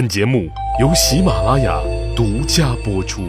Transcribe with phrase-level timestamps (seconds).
[0.00, 0.48] 本节目
[0.80, 1.78] 由喜马拉雅
[2.16, 3.20] 独家播出。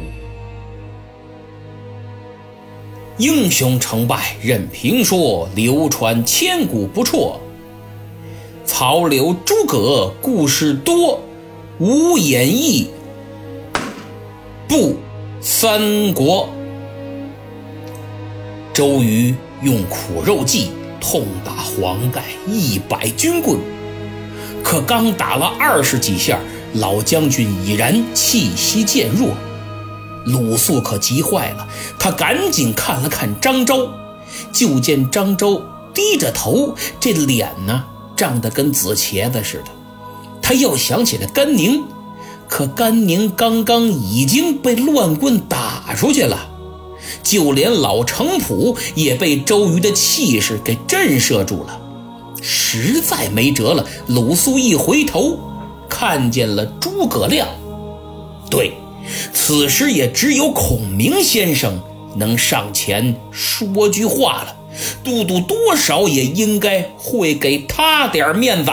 [3.17, 7.37] 英雄成败任评说，流传千古不辍。
[8.63, 11.19] 曹刘诸葛故事多，
[11.77, 12.89] 无演义
[14.65, 14.95] 不
[15.41, 16.47] 三国。
[18.71, 23.59] 周瑜用苦肉计痛打黄盖一百军棍，
[24.63, 26.39] 可刚打了二十几下，
[26.73, 29.29] 老将军已然气息渐弱。
[30.25, 33.89] 鲁肃可急坏了，他赶紧看了看张昭，
[34.53, 35.61] 就见张昭
[35.93, 37.83] 低着头，这脸呢
[38.15, 39.71] 涨得跟紫茄子似的。
[40.41, 41.83] 他又想起了甘宁，
[42.47, 46.49] 可甘宁刚刚已经被乱棍打出去了，
[47.23, 51.79] 就连老程普也被周瑜的气势给震慑住了，
[52.41, 53.85] 实在没辙了。
[54.07, 55.39] 鲁肃一回头，
[56.01, 57.47] 看见了诸葛亮，
[58.49, 58.73] 对。
[59.31, 61.79] 此时也只有孔明先生
[62.15, 64.55] 能上前说句话了，
[65.03, 68.71] 都督多少也应该会给他点面子。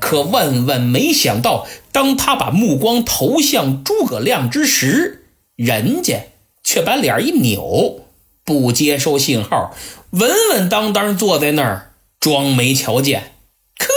[0.00, 6.24] 可万万没想到，当他把目光投向诸葛亮之时，人家
[6.64, 8.00] 却把脸一扭，
[8.44, 9.72] 不接收信号，
[10.10, 13.34] 稳稳当当坐在那儿，装没瞧见。
[13.78, 13.92] 可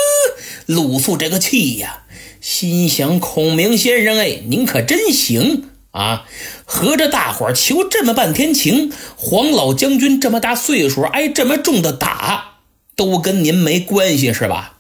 [0.68, 2.04] 鲁肃这个气呀！
[2.42, 6.26] 心想：孔明先生，哎，您可真行啊！
[6.66, 12.60] 合着大伙儿求这么半天情，黄老将军这么大岁数挨这么重的打，
[12.96, 14.78] 都跟您没关系是吧？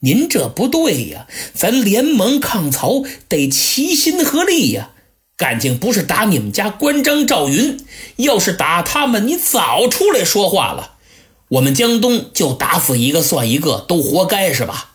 [0.00, 1.26] 您这不对呀！
[1.54, 4.90] 咱联盟抗曹得齐心合力呀！
[5.36, 7.78] 感情不是打你们家关张赵云，
[8.16, 10.94] 要是打他们，你早出来说话了。
[11.50, 14.87] 我们江东就打死一个算一个，都活该是吧？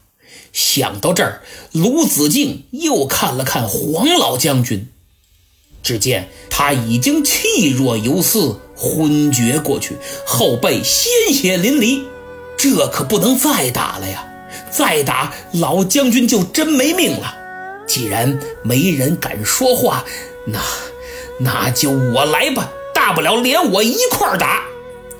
[0.53, 1.41] 想到这儿，
[1.73, 4.87] 卢子敬又看了看黄老将军，
[5.81, 12.03] 只见他已经气若游丝，昏厥过去，后背鲜血淋漓。
[12.55, 14.25] 这可不能再打了呀！
[14.71, 17.35] 再打，老将军就真没命了。
[17.87, 20.05] 既然没人敢说话，
[20.45, 20.59] 那
[21.39, 24.65] 那就我来吧，大不了连我一块儿打。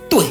[0.10, 0.24] 对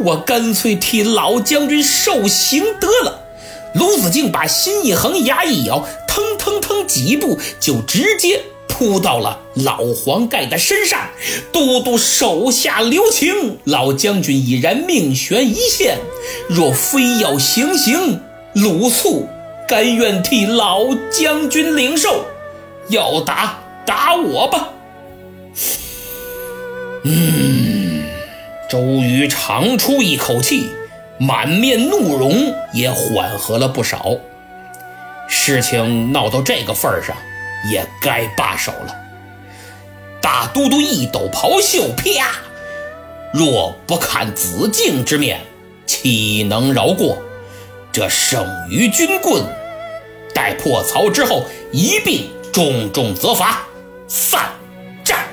[0.00, 3.27] 我干脆替老将军受刑得了。
[3.74, 11.00] 卢子敬把心一横，牙一咬，腾腾腾几步就直接扑到了老黄盖的身上。
[11.52, 15.98] 都督手下留情，老将军已然命悬一线。
[16.48, 18.20] 若非要行刑，
[18.54, 19.28] 鲁肃
[19.68, 22.24] 甘愿替老将军领受。
[22.88, 24.70] 要打打我吧。
[27.04, 28.02] 嗯，
[28.70, 30.70] 周瑜长出一口气。
[31.18, 34.16] 满面怒容也缓和了不少，
[35.28, 37.16] 事情闹到这个份上，
[37.72, 38.94] 也该罢手了。
[40.20, 42.36] 大都督一抖袍袖，啪！
[43.32, 45.40] 若不看子敬之面，
[45.86, 47.18] 岂能饶过？
[47.90, 49.42] 这剩余军棍，
[50.32, 53.62] 待破曹之后，一并重重责罚。
[54.06, 54.50] 散
[55.02, 55.26] 战。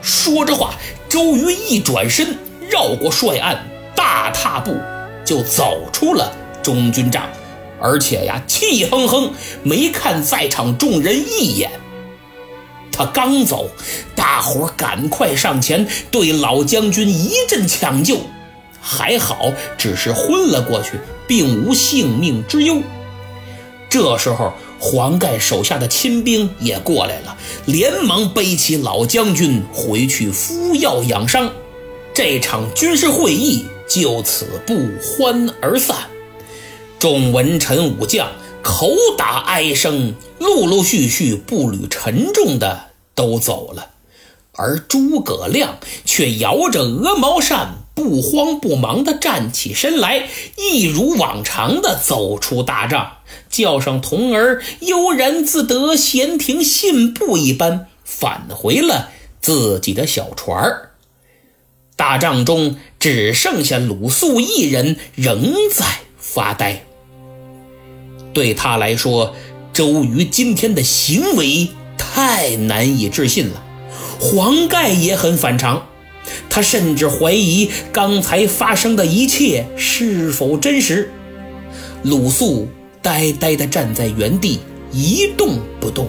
[0.00, 0.74] 说着话，
[1.08, 2.38] 周瑜一转身，
[2.70, 3.66] 绕过帅案，
[3.96, 4.76] 大踏步。
[5.32, 6.30] 就走出了
[6.62, 7.26] 中军帐，
[7.80, 9.32] 而且呀，气哼哼，
[9.62, 11.70] 没看在场众人一眼。
[12.92, 13.70] 他刚走，
[14.14, 18.18] 大伙赶快上前对老将军一阵抢救，
[18.78, 22.82] 还好只是昏了过去，并无性命之忧。
[23.88, 27.34] 这时候，黄盖手下的亲兵也过来了，
[27.64, 31.50] 连忙背起老将军回去敷药养伤。
[32.12, 33.64] 这场军事会议。
[33.92, 36.08] 就此不欢而散，
[36.98, 38.32] 众文臣武将
[38.62, 38.88] 口
[39.18, 43.90] 打哀声，陆陆续续步履沉重的都走了，
[44.52, 45.76] 而诸葛亮
[46.06, 50.26] 却摇着鹅毛扇，不慌不忙地站起身来，
[50.56, 53.18] 一如往常地走出大帐，
[53.50, 59.10] 叫上童儿，悠然自得，闲庭信步一般返回了
[59.42, 60.91] 自己的小船儿。
[62.02, 65.86] 大帐中只剩下鲁肃一人，仍在
[66.18, 66.82] 发呆。
[68.34, 69.36] 对他来说，
[69.72, 73.62] 周瑜今天的行为太难以置信了。
[74.18, 75.86] 黄盖也很反常，
[76.50, 81.08] 他甚至怀疑刚才发生的一切是否真实。
[82.02, 82.66] 鲁肃
[83.00, 84.58] 呆呆地站在原地，
[84.90, 86.08] 一动不动。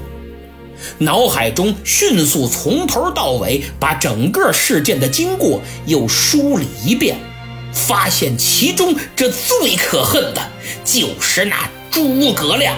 [1.00, 7.18] 脑海中迅速从头到尾把整个事件的经过又梳理一遍，
[7.72, 10.42] 发现其中这最可恨的
[10.84, 12.78] 就是那诸葛亮。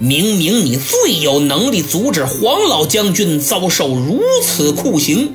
[0.00, 5.34] 明明你最有能力阻止黄老将军遭受如此酷刑，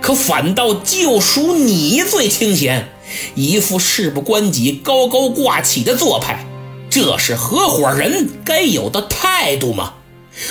[0.00, 2.88] 可反倒就属你最清闲，
[3.36, 6.44] 一副事不关己、高高挂起的做派。
[6.90, 9.94] 这是合伙人该有的态度吗？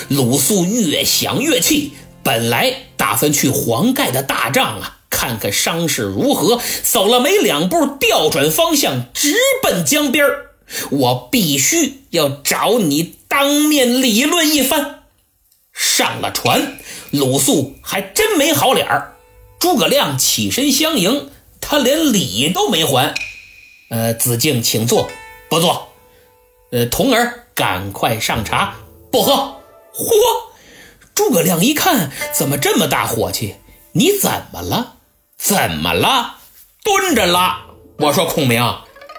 [0.09, 1.93] 鲁肃越想越气，
[2.23, 6.61] 本来打算去黄盖的大帐啊，看看伤势如何。
[6.83, 10.25] 走了没两步，调转方向，直奔江边
[10.89, 15.03] 我必须要找你当面理论一番。
[15.73, 16.77] 上了船，
[17.11, 19.15] 鲁肃还真没好脸儿。
[19.59, 21.29] 诸葛亮起身相迎，
[21.59, 23.13] 他连礼都没还。
[23.89, 25.09] 呃，子敬，请坐。
[25.49, 25.89] 不坐。
[26.71, 28.75] 呃，童儿，赶快上茶。
[29.11, 29.60] 不喝。
[29.95, 30.11] 嚯！
[31.13, 33.55] 诸葛亮一看，怎么这么大火气？
[33.93, 34.93] 你怎么了？
[35.37, 36.37] 怎么了？
[36.83, 37.57] 蹲着了。
[37.99, 38.63] 我说孔明。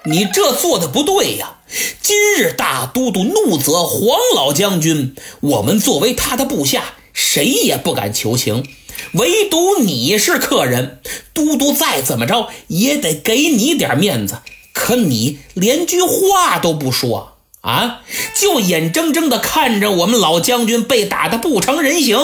[0.05, 1.59] 你这做的不对呀！
[2.01, 8.67] 今日大都督怒责黄老将军，我们作为他的部下，谁也不敢求情，
[9.13, 10.99] 唯独你是客人，
[11.33, 14.39] 都督再怎么着也得给你点面子。
[14.73, 17.32] 可你连句话都不说
[17.63, 18.01] 啊，
[18.35, 22.17] 就眼睁睁地看着我们老将军被打得不成人形，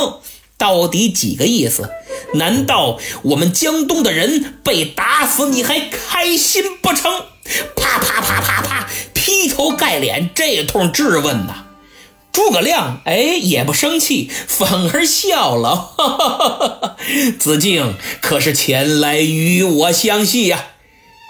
[0.58, 1.90] 到底几个意思？
[2.34, 7.24] 难道我们江东的人被打死，你还开心不成？
[7.78, 11.64] 啪啪啪啪啪，劈头盖脸这通质问呐！
[12.34, 15.74] 诸葛亮哎也不生气，反而笑了。
[15.76, 16.96] 哈哈哈哈
[17.40, 20.66] 子敬可是前来与我相戏呀？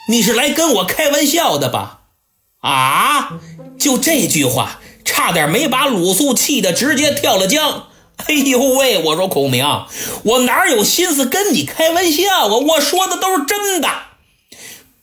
[0.09, 1.98] 你是来跟我开玩笑的吧？
[2.59, 3.39] 啊！
[3.77, 7.87] 就这句话，差点没把鲁肃气得直接跳了江。
[8.27, 9.01] 哎呦喂！
[9.01, 9.65] 我说孔明，
[10.23, 12.45] 我哪有心思跟你开玩笑啊？
[12.47, 13.87] 我说的都是真的。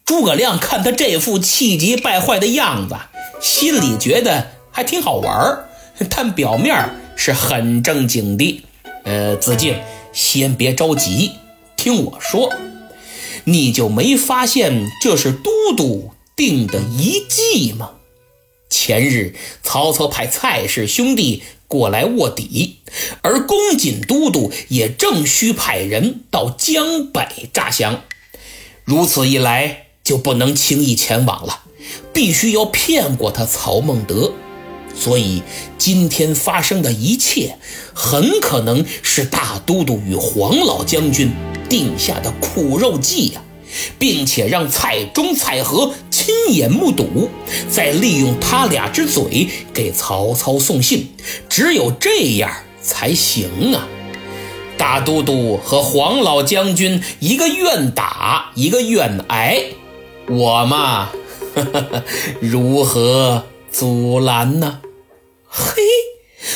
[0.05, 2.95] 诸葛亮看他这副气急败坏的样子，
[3.41, 5.67] 心里觉得还挺好玩
[6.11, 8.63] 但表面是很正经的。
[9.05, 9.81] 呃，子敬，
[10.13, 11.33] 先别着急，
[11.75, 12.53] 听我说，
[13.45, 17.93] 你就没发现这是都督定的一计吗？
[18.69, 22.81] 前日曹操派蔡氏兄弟过来卧底，
[23.23, 28.05] 而公瑾都督也正需派人到江北诈降，
[28.85, 29.85] 如此一来。
[30.05, 31.63] 就不能轻易前往了，
[32.13, 34.33] 必须要骗过他曹孟德。
[34.95, 35.43] 所以
[35.79, 37.59] 今天发生的一切，
[37.93, 41.33] 很可能是大都督与黄老将军
[41.69, 43.43] 定下的苦肉计呀，
[43.99, 45.93] 并且让蔡中、蔡和
[46.27, 47.31] 亲眼目睹，
[47.71, 51.15] 再利用他俩之嘴给曹操送信。
[51.49, 52.51] 只有这样
[52.83, 53.87] 才行啊！
[54.77, 59.67] 大都督和黄老将军，一个愿打，一个愿挨。
[60.29, 61.11] 我嘛，
[62.43, 64.81] 如何阻拦呢？
[65.49, 65.81] 嘿，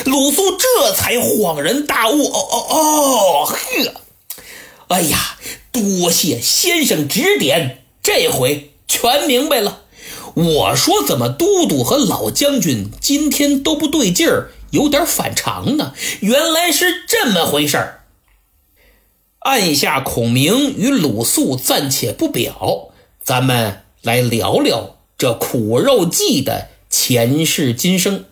[0.04, 2.24] 鲁肃这才恍然大悟。
[2.24, 3.56] 哦哦哦，呵，
[4.88, 5.38] 哎呀，
[5.70, 9.82] 多谢先生指点，这回全明白了。
[10.34, 15.94] 我说怎么都督和老将军今天都不对劲儿，有点反常呢？
[16.18, 18.04] 原来是这么回事儿。
[19.40, 22.88] 按下孔明与鲁肃暂且不表。
[23.22, 28.24] 咱们来聊聊这苦肉计的前世今生。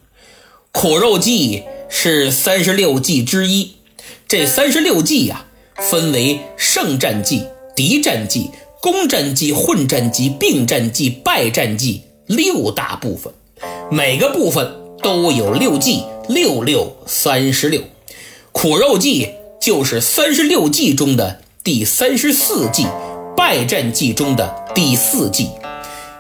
[0.73, 3.77] 苦肉计是三十六计之一。
[4.27, 5.47] 这三十六计呀，
[5.77, 13.33] 分为胜战计、敌战计、攻战计、混战计、并战计、败战计六大部分，
[13.91, 17.83] 每个部分都有六计，六六三十六。
[18.53, 19.31] 苦肉计
[19.61, 22.87] 就是三十六计中的第三十四计。
[23.37, 25.49] 败战计中的第四计，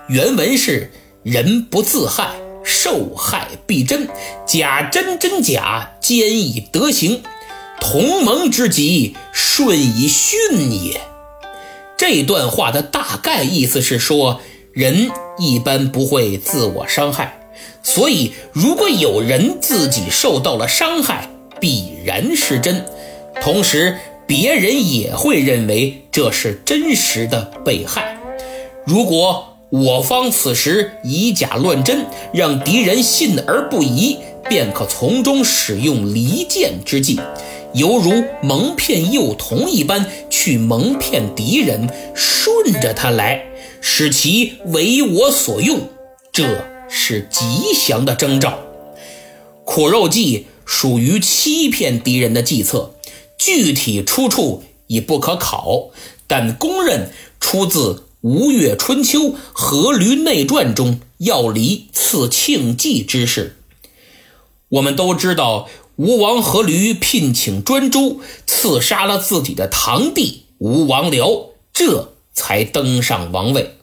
[0.08, 0.92] 原文是
[1.24, 2.30] “人不自害，
[2.64, 4.06] 受害必真；
[4.46, 7.22] 假真真假，兼以德行。
[7.80, 10.38] 同盟之极，顺以训
[10.70, 11.00] 也。”
[11.98, 14.40] 这段话的大概意思是说，
[14.72, 17.40] 人一般不会自我伤害，
[17.82, 21.28] 所以如果有人自己受到了伤害，
[21.60, 22.86] 必然是真。
[23.42, 28.16] 同时，别人也会认为这是真实的被害。
[28.86, 37.20] 如果我方此时以假乱真，让敌人信而不疑，便可从中使用离间之计，
[37.74, 43.44] 犹如蒙骗幼童一般，去蒙骗敌人，顺着他来，
[43.80, 45.88] 使其为我所用，
[46.32, 48.58] 这是吉祥的征兆。
[49.64, 52.94] 苦肉计属于欺骗敌人的计策。
[53.36, 55.90] 具体出处已不可考，
[56.26, 59.20] 但公认出自《吴越春秋·
[59.54, 63.56] 阖闾内传》中要离刺庆忌之事。
[64.70, 65.68] 我们都知道，
[65.98, 73.74] 吴王阖闾聘请专诸，刺杀了自己的堂弟吴王僚，这才登上王位。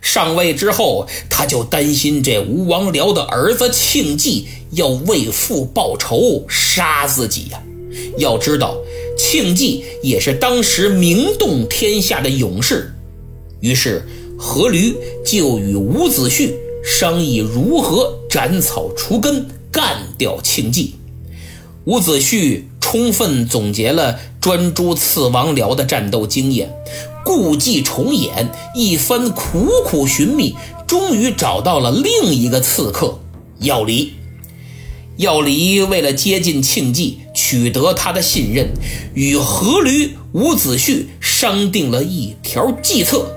[0.00, 7.62] 上位之后，他就担心这吴王僚的儿子庆忌要为父报仇，杀自己呀。
[8.16, 8.78] 要知道，
[9.18, 12.94] 庆忌也是当时名动天下的勇士。
[13.60, 14.08] 于是，
[14.38, 19.46] 阖闾就与伍子胥商议如何斩草除根。
[19.70, 20.94] 干掉庆忌，
[21.86, 26.72] 伍子胥充分总结了专诸刺王僚的战斗经验，
[27.24, 33.20] 故伎重演，一番苦苦寻觅，终于找到了另一个刺客
[33.58, 34.14] 要离。
[35.16, 38.72] 要离为了接近庆忌，取得他的信任，
[39.12, 43.28] 与阖闾、伍子胥商定了一条计策，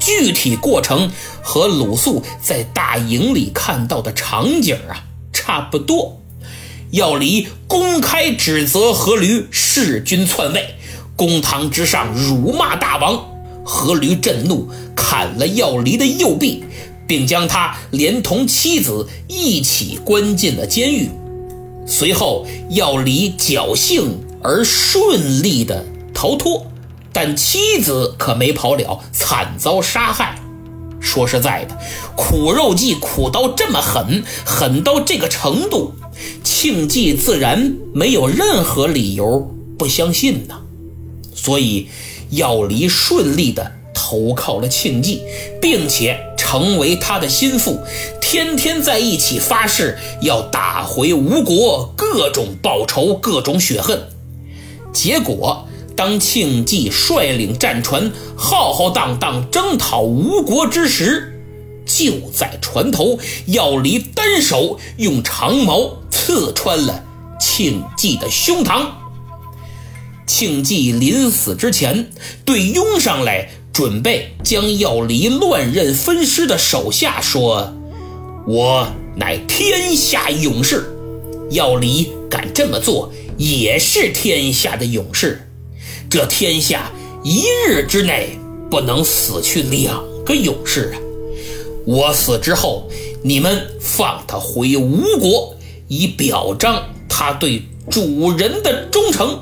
[0.00, 1.10] 具体过程
[1.42, 5.04] 和鲁肃在大营里看到的场景啊。
[5.32, 6.19] 差不多，
[6.90, 10.74] 药离公开指责阖闾弑君篡位，
[11.14, 13.26] 公堂之上辱骂大王。
[13.64, 16.64] 阖闾震怒，砍了药离的右臂，
[17.06, 21.08] 并将他连同妻子一起关进了监狱。
[21.86, 26.66] 随后，药离侥幸而顺利的逃脱，
[27.12, 30.39] 但妻子可没跑了，惨遭杀害。
[31.00, 31.76] 说实在的，
[32.14, 35.94] 苦肉计苦到这么狠，狠到这个程度，
[36.44, 40.60] 庆忌自然没有任何理由不相信呢。
[41.34, 41.88] 所以，
[42.30, 45.22] 药离顺利的投靠了庆忌，
[45.60, 47.80] 并且成为他的心腹，
[48.20, 54.02] 天天在一起发誓要打回吴国，各种报仇，各种雪恨。
[54.92, 55.66] 结果。
[56.00, 61.42] 当庆忌率领战船浩浩荡荡征讨吴国之时，
[61.84, 67.04] 就在船头，要离单手用长矛刺穿了
[67.38, 68.86] 庆忌的胸膛。
[70.26, 72.10] 庆忌临死之前，
[72.46, 77.74] 对拥上来准备将要离乱刃分尸的手下说
[78.48, 80.90] ：“我乃天下勇士，
[81.50, 85.46] 要离敢这么做，也是天下的勇士。”
[86.10, 86.90] 这天下
[87.22, 88.36] 一日之内
[88.68, 90.98] 不能死去两个勇士啊！
[91.86, 92.90] 我死之后，
[93.22, 95.54] 你们放他回吴国，
[95.86, 99.38] 以表彰他对主人的忠诚。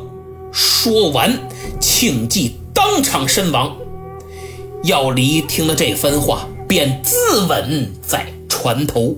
[0.53, 1.39] 说完，
[1.81, 3.75] 庆忌当场身亡。
[4.85, 9.17] 药离听了这番话，便自刎在船头。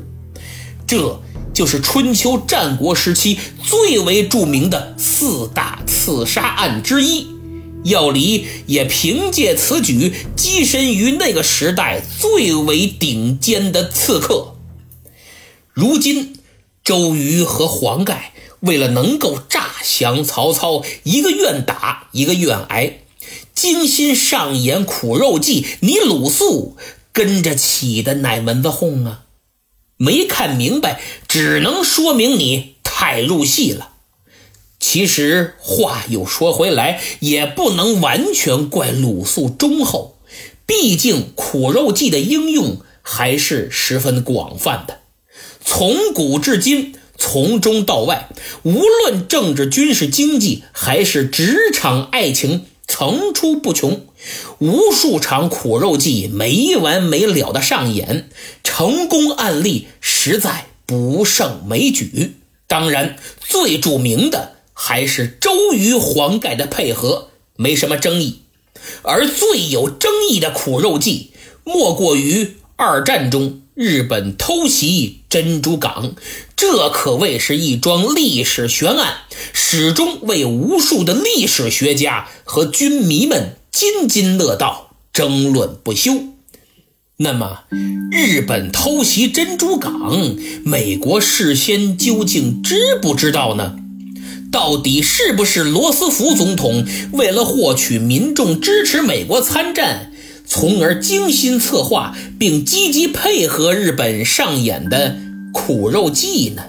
[0.87, 1.21] 这
[1.52, 7.26] 就是春秋战国时期最为著名的四大刺杀案之一。
[7.85, 14.55] 药离也凭借此举跻身于那个时代最为顶尖的刺客。
[15.73, 16.35] 如今，
[16.85, 22.99] 周瑜和黄盖为了能够诈降曹操，一个愿打，一个愿挨，
[23.55, 25.67] 精心上演苦肉计。
[25.81, 26.77] 你鲁肃
[27.13, 29.25] 跟着起的哪门子哄啊？
[29.97, 33.90] 没看明白，只能说明你太入戏了。
[34.81, 40.17] 其实话又说回来，也不能完全怪鲁肃忠厚，
[40.65, 45.01] 毕竟苦肉计的应用还是十分广泛的。
[45.63, 48.31] 从古至今，从中到外，
[48.63, 54.07] 无论政治、军事、经济，还是职场、爱情，层出不穷，
[54.59, 58.31] 无数场苦肉计没完没了的上演，
[58.65, 62.37] 成功案例实在不胜枚举。
[62.67, 64.55] 当然，最著名的。
[64.83, 68.41] 还是周瑜、黄盖的配合没什么争议，
[69.03, 71.33] 而最有争议的苦肉计，
[71.65, 76.15] 莫过于二战中日本偷袭珍珠港，
[76.57, 79.19] 这可谓是一桩历史悬案，
[79.53, 86.13] 始终为无数的历史学家和军迷们津津乐道，争论不休。
[87.19, 87.65] 那么，
[88.11, 90.35] 日本偷袭珍珠港，
[90.65, 93.77] 美国事先究竟知不知道呢？
[94.50, 100.11] 到底是不是罗斯福总统为了获取民众支持美国参战，
[100.47, 105.16] 从而精心策划并积极配合日本上演的
[105.52, 106.62] 苦肉计呢？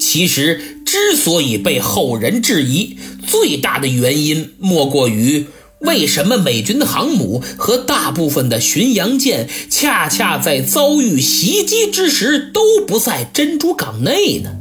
[0.00, 5.46] 其实，之所以被后人质疑，最大的原因莫过于
[5.80, 14.56] 为什么美军航母和大部分的巡洋舰恰恰在遭遇袭击之时都不在珍珠港内呢？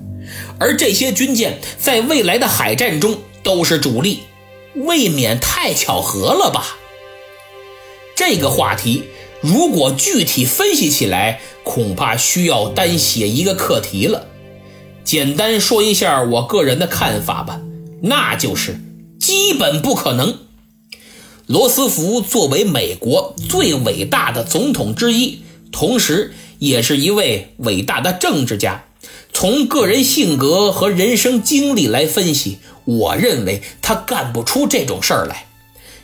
[0.60, 4.20] 而这些军舰在未来的海战中都是主力，
[4.75, 6.78] 未免太巧合了吧？
[8.16, 9.06] 这个话题
[9.42, 14.28] 如果具体分析起来，恐怕需要单写一个课题了。
[15.06, 17.62] 简单说一下我个人的看法吧，
[18.01, 18.80] 那就是
[19.20, 20.39] 基本不可能。
[21.48, 28.84] 罗斯福作为美国最伟大的总统之一，同时也是一位伟大的政治家。
[29.31, 35.45] 从个人性格和人生经历来分析，我认为他干不出这种事儿来，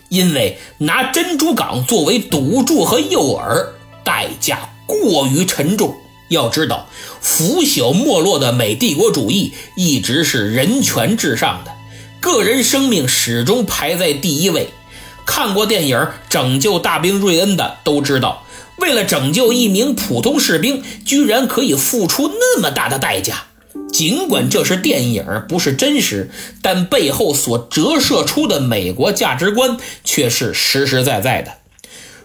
[0.09, 3.67] 因为拿珍珠港作为赌注和诱饵，
[4.03, 5.95] 代价过于沉重。
[6.29, 6.87] 要知道，
[7.21, 11.71] 腐朽没落的美帝国主义一直是人权至上的，
[12.19, 14.69] 个人生命始终排在第一位。
[15.25, 15.97] 看过电影
[16.29, 18.43] 《拯救大兵瑞恩》的都知道，
[18.77, 23.45] 为了拯救一名普通士兵，居然可以付出那么大的代价。
[23.91, 26.29] 尽管这是电影，不是真实，
[26.61, 31.53] 但背后所折射出的美国价值观却是实实在在的。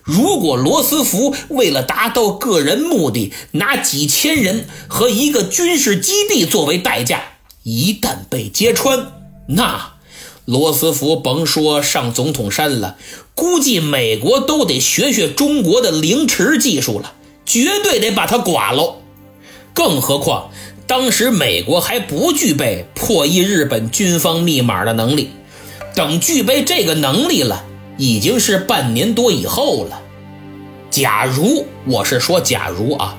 [0.02, 7.22] 如果罗斯福为了达到个人目的，拿几千人和一个军事基地作为代价，
[7.62, 9.12] 一旦被揭穿，
[9.48, 9.92] 那……
[10.44, 12.96] 罗斯福甭说上总统山了，
[13.34, 17.12] 估计美国都得学学中国的凌迟技术了，
[17.46, 18.96] 绝对得把他剐喽。
[19.74, 20.50] 更何况
[20.86, 25.30] 当时美国还不具备破译日本军方密码的能力，
[25.94, 27.64] 等具备这个能力了，
[27.96, 30.02] 已经是半年多以后了。
[30.90, 33.16] 假如我是说假如啊。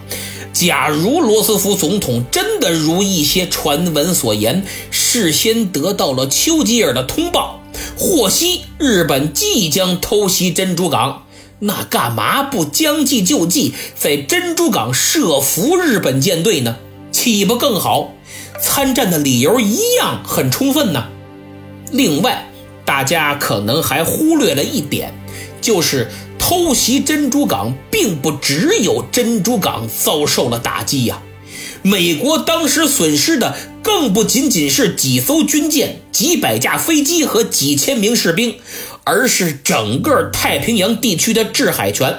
[0.53, 7.61] 假如罗斯福总统真的如一些传闻所言，事先得到了丘吉尔的通报，
[7.97, 11.23] 获悉日本即将偷袭珍珠港，
[11.59, 16.75] 那干嘛不将计就计，在珍珠港设伏日本舰队呢？
[17.11, 18.13] 岂不更好？
[18.61, 21.07] 参战的理由一样很充分呢。
[21.91, 22.51] 另外，
[22.85, 25.13] 大家可能还忽略了一点，
[25.61, 26.09] 就是。
[26.51, 31.21] 偷袭珍珠港，并不只有珍珠港遭受了打击呀。
[31.81, 38.57] 美国当时损失的，更不仅仅是几艘军舰、几百架飞机和几千名士兵，
[39.05, 42.13] 而是整个太平洋地区的制海权。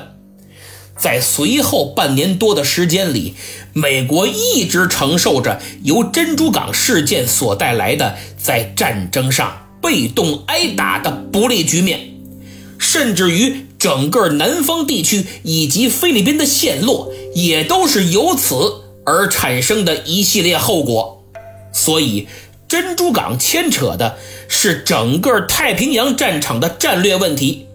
[0.96, 3.34] 在随后半年多的时间里，
[3.74, 12.14] 美国一直承受着由珍珠港事件所带来的在战争上被动挨打的不利局面，
[12.78, 13.66] 甚至于。
[13.82, 18.54] 整个南方地区以及菲律宾的陷落，也都是由此
[19.04, 21.24] 而产生的一系列后果。
[21.72, 22.28] 所以，
[22.68, 27.66] 珍珠港牵扯的是整个太平洋战场的战略问题。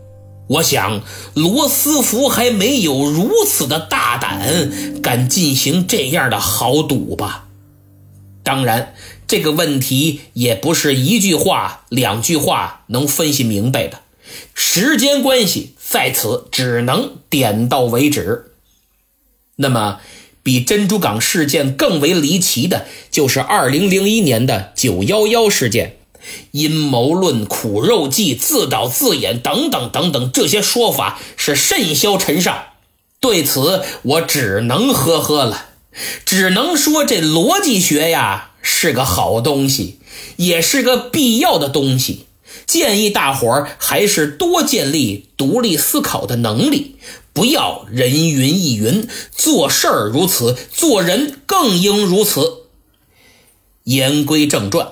[0.48, 1.02] 我想，
[1.34, 4.72] 罗斯福还没有如此的大胆，
[5.04, 7.48] 敢进行这样的豪赌吧？
[8.44, 8.94] 当然，
[9.28, 14.00] 这个问题也不是一句话、两句话能分析明白的。
[14.54, 18.52] 时间关系，在此只能点到为止。
[19.56, 20.00] 那么，
[20.44, 25.98] 比珍珠港事件更为离奇的，就是2001年的911事件，
[26.52, 32.66] 阴谋论、苦肉计、自导自演等等等等，这些说法是甚嚣尘上。
[33.22, 35.68] 对此，我只能呵呵了，
[36.26, 40.00] 只能说这逻辑学呀是个好东西，
[40.36, 42.27] 也是个必要的东西。
[42.68, 46.98] 建议大伙儿还是多建立独立思考的能力，
[47.32, 49.08] 不要人云亦云。
[49.32, 52.66] 做事儿如此，做人更应如此。
[53.86, 54.92] 言归正传，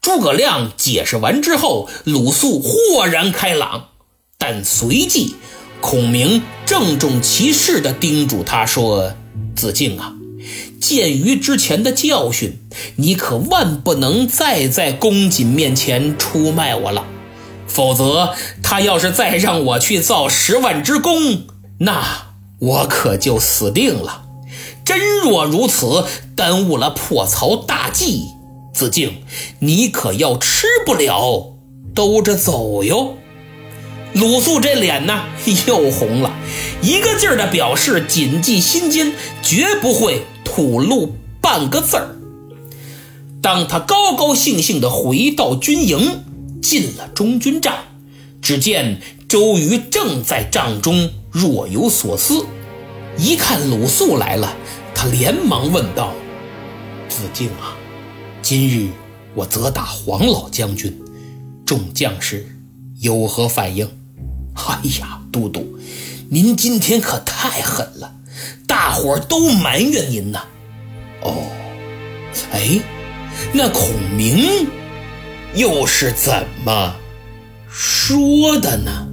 [0.00, 3.88] 诸葛亮解释完之后，鲁肃豁然开朗，
[4.38, 5.34] 但随即
[5.82, 9.12] 孔明郑重其事地叮嘱他说
[9.54, 10.15] ：“子敬啊。”
[10.80, 12.58] 鉴于之前的教训，
[12.96, 17.04] 你可万不能再在公瑾面前出卖我了，
[17.66, 21.46] 否则他要是再让我去造十万之功，
[21.78, 22.26] 那
[22.58, 24.22] 我可就死定了。
[24.84, 26.04] 真若如此，
[26.36, 28.28] 耽误了破曹大计，
[28.72, 29.22] 子敬，
[29.58, 31.54] 你可要吃不了
[31.94, 33.16] 兜着走哟。
[34.12, 35.24] 鲁肃这脸呢
[35.66, 36.32] 又红了，
[36.80, 39.12] 一个劲儿的表示谨记心间，
[39.42, 40.22] 绝不会。
[40.56, 42.16] 吐露半个字儿。
[43.42, 46.22] 当他高高兴兴地回到军营，
[46.62, 47.74] 进了中军帐，
[48.40, 52.46] 只见周瑜正在帐中若有所思。
[53.18, 54.56] 一看鲁肃来了，
[54.94, 56.14] 他连忙问道
[57.10, 57.76] ：“子敬啊，
[58.40, 58.88] 今日
[59.34, 60.98] 我责打黄老将军，
[61.66, 62.46] 众将士
[63.00, 63.86] 有何反应
[64.56, 65.76] ？”“哎呀，都督，
[66.30, 68.14] 您今天可太狠了。”
[68.66, 70.38] 大伙儿都埋怨您呢。
[71.22, 71.50] 哦，
[72.52, 72.80] 哎，
[73.52, 74.68] 那孔明
[75.54, 76.94] 又是怎么
[77.68, 79.08] 说的呢？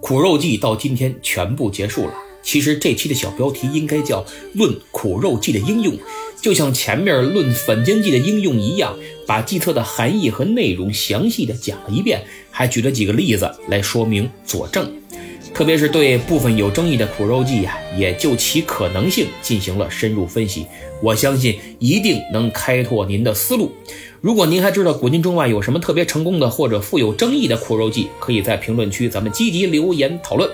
[0.00, 2.14] 苦肉计到今天全部结束了。
[2.46, 4.22] 其实这期的小标题应该叫
[4.54, 5.92] 《论苦肉计的应用》，
[6.40, 14.88] 就像前面论粉煎计的应用一样，把计策的含义和内容详细的讲了一遍，还举了几个例子来说明佐证。
[15.52, 20.66] 特别是对部分有争议的苦肉计呀，也就其可能性进行了深入分析。
[21.02, 23.72] 我相信一定能开拓您的思路。
[24.20, 30.48] 如果您还知道古今中外有什么特别成功的或者富有争议的苦肉计，可以在评论区咱们积极留言讨论。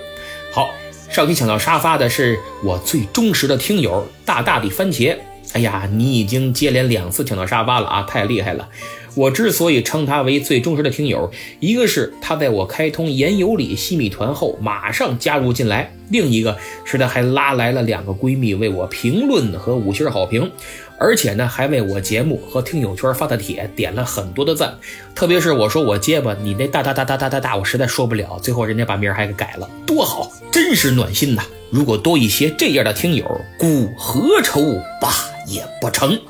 [0.50, 0.70] 好。
[1.12, 5.14] 上期抢到沙发的是我最忠实的听友大大的番茄。
[5.52, 8.66] 哎呀，你已经接连两次抢到沙发了啊，太厉害了！
[9.14, 20.50] 我之所以称他为最忠实的听友，一个是他在我开通言有理西米团后马上加入进来，另一个是他还拉来了两个闺蜜为我评论和五星好评。
[20.98, 24.74] 而且呢，还为我节目和听友圈发的帖点了很多的赞，
[25.14, 31.42] 特别是我说我结巴，你那哒哒哒哒哒哒哒，我实在说不了，最后人家把名还给改了，多好，真是暖心呐！
[31.70, 33.24] 如果多一些这样的听友，
[33.58, 34.60] 故何愁
[35.00, 35.10] 罢
[35.48, 36.20] 也不成？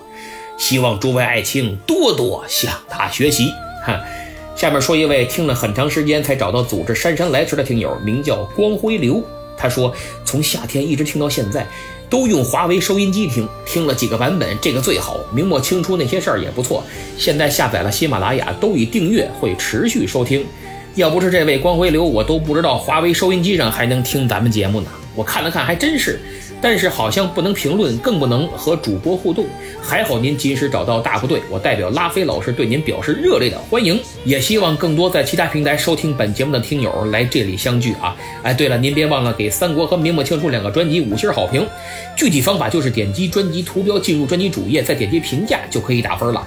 [0.56, 3.52] 希望诸位爱卿多多向他学习。
[3.84, 4.00] 哈，
[4.54, 9.20] 下面说一位听了很长时间才找到组织姗姗来迟的听友，名叫光辉流，
[9.58, 9.92] 他说
[10.24, 11.66] 从夏天一直听到现在。
[12.08, 16.84] 都用华为收音机听，听了几个版本，这个最好，明末清初那些事儿也不错。
[17.16, 20.46] 现在下载了喜马拉雅，都已订阅，会持续收听。
[20.94, 24.90] 要不是这位光辉流，我都不知道华为收音机上还能听咱们节目呢。
[25.14, 26.20] 我看了看，还真是。
[26.60, 29.46] 但是好像不能评论，更不能和主播互动。
[29.82, 33.98] 还好您及时找到大部队，我代表拉菲老师对您表示热烈的欢迎。
[34.24, 38.14] 也希望更多在其他平台收听本节目的听友来这里相聚啊！
[38.44, 41.66] 哎，对了，您别忘了给《三国》和《明末清初》两个专辑五星好评。
[42.14, 46.46] 具体方法就是点击专辑图标进入专辑主页，再点击评价就可以打分了。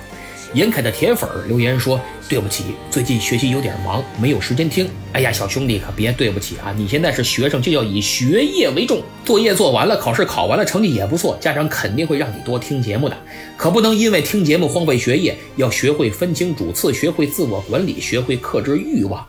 [0.56, 6.74] 严凯的铁粉留言说：“对不起，最近学习有点忙，没有时间听。”哎呀，小兄弟可别对不起啊！
[6.78, 13.18] 你现在是学生，就要以学业为重，作业做完了，考试考完了，成绩也不错，家长肯定会让你多听节目的，
[13.58, 19.28] 可不能因为听节目荒废学业，要学会分清主次，学会自我管理，学会克制欲望。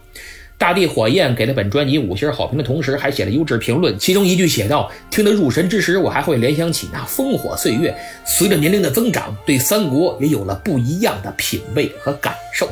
[0.58, 3.96] 大地火焰给了本专辑五星好评的同时，还写了优质评论。
[3.98, 7.94] 其中一句写道：“听得入神之时，我还会联想起那烽火岁月。
[8.24, 12.68] 随着年龄的增长，对三国也有了不一样的品味和感受。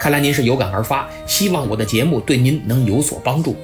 [0.00, 3.54] 看来您是有感而发，希望我的节目对您能有所帮助。”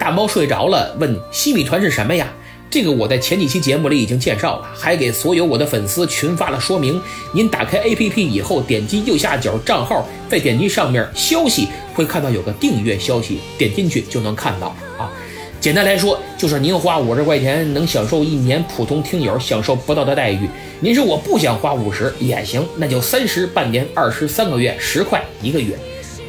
[0.00, 2.32] 大猫睡着了，问：“西米团是什么呀？”
[2.72, 6.98] 这个我在前几期节目里已经介绍了，还给所有我的粉丝群发了说明。
[7.34, 15.12] 您打开 APP 以后，点击右下角账号，再点击上面消息，会看到有个订阅消息，点进去就能看到啊。
[15.60, 20.48] 简单来说，就是您花五十块钱能享受一年普通听友享受不到的待遇。
[20.80, 25.78] 您说我不想花五十也行，那就三十半年，二十三个月，十块一个月。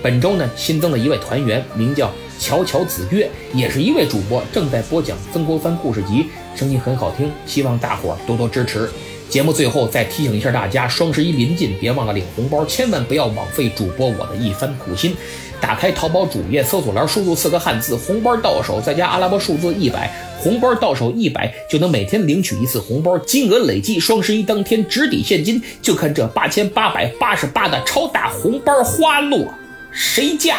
[0.02, 2.12] 本周呢，新增了一位团员，名叫。
[2.44, 6.26] 乔乔子曰也是一位主播，正在播讲《曾国藩故事集》，
[6.60, 8.90] 声音很好听，希望大伙多多支持。
[9.30, 15.16] 节目最后再提醒一下大家，双十一临近，别忘了领红包，千万不要枉费主播我的一番苦心。
[15.62, 25.64] 打开淘宝主页搜索栏，输入四个汉字“红包到手”，再加阿拉伯数字一百，红包到手一百就能每天领取一次红包，金额累计，双十一当天直抵现金。
[25.82, 29.48] 就看这八千八百八十八的超大红包花落
[29.94, 30.58] 谁家！